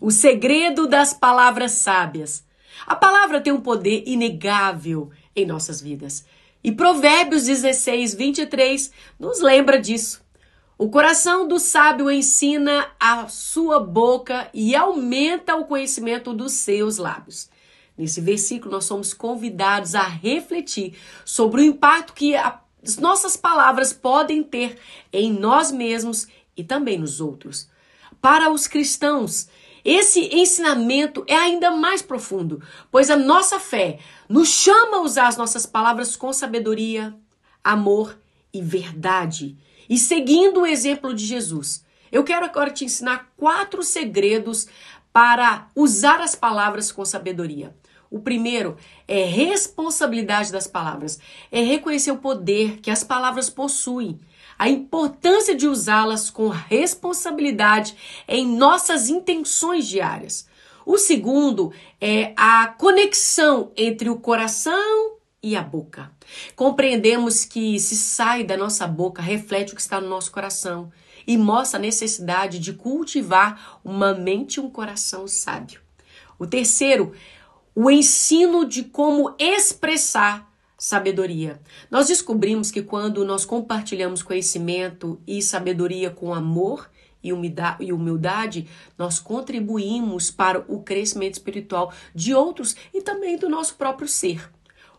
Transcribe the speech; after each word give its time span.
O 0.00 0.10
segredo 0.10 0.86
das 0.86 1.12
palavras 1.12 1.72
sábias. 1.72 2.42
A 2.86 2.96
palavra 2.96 3.38
tem 3.38 3.52
um 3.52 3.60
poder 3.60 4.02
inegável 4.06 5.10
em 5.36 5.44
nossas 5.44 5.82
vidas. 5.82 6.24
E 6.64 6.72
Provérbios 6.72 7.44
16, 7.44 8.14
23 8.14 8.90
nos 9.18 9.42
lembra 9.42 9.78
disso. 9.78 10.24
O 10.78 10.88
coração 10.88 11.46
do 11.46 11.58
sábio 11.58 12.10
ensina 12.10 12.90
a 12.98 13.28
sua 13.28 13.78
boca 13.78 14.48
e 14.54 14.74
aumenta 14.74 15.54
o 15.54 15.66
conhecimento 15.66 16.32
dos 16.32 16.52
seus 16.54 16.96
lábios. 16.96 17.50
Nesse 17.96 18.22
versículo, 18.22 18.72
nós 18.72 18.86
somos 18.86 19.12
convidados 19.12 19.94
a 19.94 20.02
refletir 20.02 20.96
sobre 21.22 21.60
o 21.60 21.64
impacto 21.64 22.14
que 22.14 22.34
as 22.34 22.96
nossas 22.96 23.36
palavras 23.36 23.92
podem 23.92 24.42
ter 24.42 24.78
em 25.12 25.30
nós 25.30 25.70
mesmos 25.70 26.26
e 26.56 26.64
também 26.64 26.98
nos 26.98 27.20
outros. 27.20 27.68
Para 28.22 28.50
os 28.50 28.66
cristãos, 28.66 29.48
esse 29.84 30.34
ensinamento 30.34 31.24
é 31.26 31.34
ainda 31.34 31.70
mais 31.70 32.02
profundo, 32.02 32.62
pois 32.90 33.10
a 33.10 33.16
nossa 33.16 33.58
fé 33.58 33.98
nos 34.28 34.48
chama 34.48 34.98
a 34.98 35.02
usar 35.02 35.28
as 35.28 35.36
nossas 35.36 35.66
palavras 35.66 36.16
com 36.16 36.32
sabedoria, 36.32 37.14
amor 37.62 38.18
e 38.52 38.60
verdade 38.60 39.56
e 39.90 39.98
seguindo 39.98 40.60
o 40.60 40.66
exemplo 40.66 41.12
de 41.12 41.26
Jesus. 41.26 41.84
Eu 42.12 42.22
quero 42.22 42.46
agora 42.46 42.70
te 42.70 42.84
ensinar 42.84 43.32
quatro 43.36 43.82
segredos 43.82 44.68
para 45.12 45.68
usar 45.74 46.20
as 46.20 46.36
palavras 46.36 46.92
com 46.92 47.04
sabedoria. 47.04 47.74
O 48.10 48.18
primeiro 48.18 48.76
é 49.06 49.24
responsabilidade 49.24 50.50
das 50.50 50.66
palavras, 50.66 51.20
é 51.52 51.62
reconhecer 51.62 52.10
o 52.10 52.18
poder 52.18 52.80
que 52.80 52.90
as 52.90 53.04
palavras 53.04 53.48
possuem, 53.48 54.18
a 54.58 54.68
importância 54.68 55.54
de 55.54 55.68
usá-las 55.68 56.28
com 56.28 56.48
responsabilidade 56.48 57.96
em 58.26 58.44
nossas 58.44 59.08
intenções 59.08 59.86
diárias. 59.86 60.48
O 60.84 60.98
segundo 60.98 61.72
é 62.00 62.32
a 62.36 62.66
conexão 62.66 63.70
entre 63.76 64.10
o 64.10 64.18
coração 64.18 65.16
e 65.40 65.54
a 65.54 65.62
boca. 65.62 66.10
Compreendemos 66.56 67.44
que 67.44 67.78
se 67.78 67.96
sai 67.96 68.42
da 68.42 68.56
nossa 68.56 68.88
boca 68.88 69.22
reflete 69.22 69.72
o 69.72 69.76
que 69.76 69.80
está 69.80 70.00
no 70.00 70.08
nosso 70.08 70.32
coração 70.32 70.90
e 71.26 71.38
mostra 71.38 71.78
a 71.78 71.82
necessidade 71.82 72.58
de 72.58 72.72
cultivar 72.72 73.80
uma 73.84 74.12
mente 74.12 74.56
e 74.56 74.60
um 74.60 74.68
coração 74.68 75.28
sábio. 75.28 75.80
O 76.38 76.46
terceiro, 76.46 77.12
o 77.74 77.90
ensino 77.90 78.64
de 78.64 78.84
como 78.84 79.34
expressar 79.38 80.50
sabedoria. 80.76 81.60
Nós 81.90 82.08
descobrimos 82.08 82.70
que 82.70 82.82
quando 82.82 83.24
nós 83.24 83.44
compartilhamos 83.44 84.22
conhecimento 84.22 85.20
e 85.26 85.42
sabedoria 85.42 86.10
com 86.10 86.32
amor 86.32 86.90
e 87.22 87.32
humildade, 87.92 88.66
nós 88.96 89.18
contribuímos 89.18 90.30
para 90.30 90.64
o 90.66 90.82
crescimento 90.82 91.34
espiritual 91.34 91.92
de 92.14 92.34
outros 92.34 92.74
e 92.94 93.02
também 93.02 93.36
do 93.36 93.48
nosso 93.48 93.74
próprio 93.74 94.08
ser. 94.08 94.50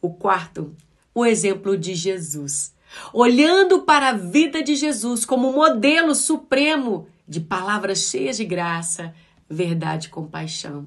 O 0.00 0.10
quarto, 0.10 0.74
o 1.12 1.26
exemplo 1.26 1.76
de 1.76 1.94
Jesus. 1.94 2.72
Olhando 3.12 3.82
para 3.82 4.10
a 4.10 4.12
vida 4.12 4.62
de 4.62 4.76
Jesus 4.76 5.24
como 5.24 5.52
modelo 5.52 6.14
supremo 6.14 7.08
de 7.26 7.40
palavras 7.40 7.98
cheias 7.98 8.36
de 8.36 8.44
graça, 8.44 9.12
verdade 9.48 10.06
e 10.06 10.10
compaixão. 10.10 10.86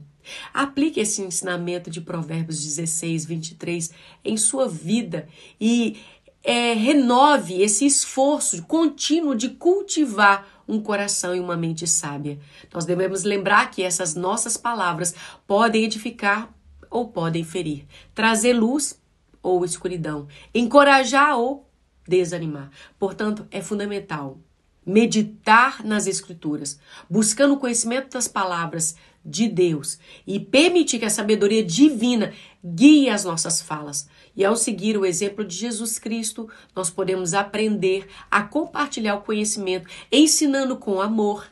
Aplique 0.53 0.99
esse 0.99 1.21
ensinamento 1.21 1.89
de 1.89 2.01
Provérbios 2.01 2.63
16, 2.63 3.25
23 3.25 3.91
em 4.23 4.37
sua 4.37 4.67
vida 4.67 5.27
e 5.59 5.97
é, 6.43 6.73
renove 6.73 7.61
esse 7.61 7.85
esforço 7.85 8.63
contínuo 8.63 9.35
de 9.35 9.49
cultivar 9.49 10.47
um 10.67 10.81
coração 10.81 11.35
e 11.35 11.39
uma 11.39 11.57
mente 11.57 11.87
sábia. 11.87 12.39
Nós 12.73 12.85
devemos 12.85 13.23
lembrar 13.23 13.71
que 13.71 13.83
essas 13.83 14.15
nossas 14.15 14.57
palavras 14.57 15.13
podem 15.45 15.83
edificar 15.85 16.53
ou 16.89 17.07
podem 17.09 17.43
ferir, 17.43 17.85
trazer 18.13 18.53
luz 18.53 18.99
ou 19.41 19.63
escuridão, 19.63 20.27
encorajar 20.53 21.37
ou 21.37 21.69
desanimar. 22.07 22.69
Portanto, 22.97 23.45
é 23.51 23.61
fundamental 23.61 24.39
meditar 24.87 25.83
nas 25.83 26.07
Escrituras, 26.07 26.79
buscando 27.09 27.55
o 27.55 27.59
conhecimento 27.59 28.13
das 28.13 28.27
palavras 28.27 28.95
de 29.23 29.49
Deus 29.49 29.99
e 30.25 30.39
permitir 30.39 30.99
que 30.99 31.05
a 31.05 31.09
sabedoria 31.09 31.61
divina 31.61 32.33
guie 32.63 33.09
as 33.09 33.25
nossas 33.25 33.61
falas. 33.61 34.07
E 34.33 34.45
ao 34.45 34.55
seguir 34.55 34.97
o 34.97 35.05
exemplo 35.05 35.43
de 35.43 35.53
Jesus 35.53 35.99
Cristo, 35.99 36.49
nós 36.73 36.89
podemos 36.89 37.33
aprender 37.33 38.07
a 38.31 38.41
compartilhar 38.41 39.15
o 39.15 39.21
conhecimento, 39.21 39.89
ensinando 40.09 40.77
com 40.77 41.01
amor, 41.01 41.45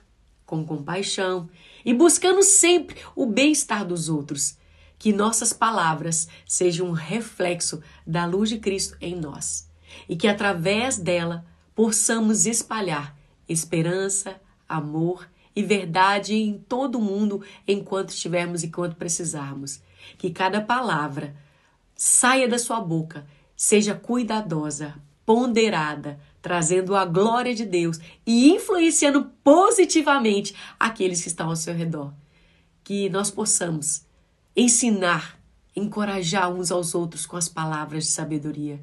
com 0.46 0.66
compaixão 0.66 1.50
e 1.84 1.94
buscando 1.94 2.41
sempre 2.41 2.96
o 3.16 3.25
bem-estar 3.25 3.85
dos 3.85 4.07
outros 4.07 4.57
que 4.97 5.12
nossas 5.12 5.52
palavras 5.52 6.29
sejam 6.47 6.88
um 6.88 6.94
reflexo 6.94 7.81
da 8.07 8.25
luz 8.25 8.50
de 8.50 8.59
Cristo 8.59 8.96
em 9.02 9.16
nós 9.16 9.69
e 10.07 10.16
que 10.16 10.28
através 10.28 10.97
dela 10.97 11.46
possamos 11.75 12.46
espalhar 12.46 13.16
esperança, 13.47 14.39
amor 14.67 15.28
e 15.56 15.63
verdade 15.63 16.35
em 16.35 16.57
todo 16.57 16.97
o 16.97 17.01
mundo 17.01 17.41
enquanto 17.67 18.09
estivermos 18.09 18.63
e 18.63 18.67
enquanto 18.67 18.95
precisarmos. 18.95 19.81
Que 20.17 20.29
cada 20.29 20.61
palavra 20.61 21.35
saia 21.95 22.47
da 22.47 22.57
sua 22.57 22.81
boca, 22.81 23.25
seja 23.55 23.95
cuidadosa, 23.95 24.95
ponderada, 25.25 26.19
trazendo 26.41 26.95
a 26.95 27.05
glória 27.05 27.55
de 27.55 27.66
Deus 27.66 28.00
e 28.25 28.51
influenciando 28.51 29.31
positivamente 29.44 30.53
aqueles 30.79 31.22
que 31.22 31.28
estão 31.28 31.50
ao 31.50 31.55
seu 31.55 31.73
redor. 31.73 32.13
Que 32.84 33.09
nós 33.09 33.31
possamos 33.31 34.05
ensinar, 34.55 35.39
encorajar 35.75 36.51
uns 36.51 36.72
aos 36.72 36.94
outros 36.94 37.25
com 37.25 37.35
as 37.35 37.50
palavras 37.50 38.03
de 38.05 38.11
sabedoria 38.11 38.79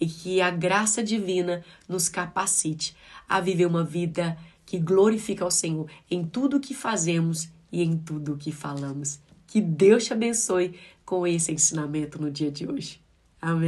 e 0.00 0.06
que 0.06 0.40
a 0.40 0.50
graça 0.50 1.02
divina 1.02 1.64
nos 1.88 2.08
capacite 2.08 2.96
a 3.28 3.40
viver 3.40 3.66
uma 3.66 3.84
vida 3.84 4.38
que 4.64 4.78
glorifica 4.78 5.44
ao 5.44 5.50
Senhor 5.50 5.90
em 6.10 6.24
tudo 6.24 6.58
o 6.58 6.60
que 6.60 6.74
fazemos 6.74 7.48
e 7.72 7.82
em 7.82 7.96
tudo 7.96 8.34
o 8.34 8.36
que 8.36 8.52
falamos. 8.52 9.18
Que 9.46 9.60
Deus 9.60 10.04
te 10.04 10.12
abençoe 10.12 10.78
com 11.04 11.26
esse 11.26 11.52
ensinamento 11.52 12.20
no 12.20 12.30
dia 12.30 12.50
de 12.50 12.70
hoje. 12.70 13.00
Amém. 13.40 13.66